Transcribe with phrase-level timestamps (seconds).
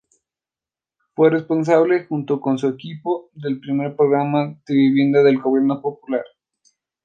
[1.13, 6.25] Fue responsable, junto con su equipo, del primer programa de Vivienda del Gobierno Popular.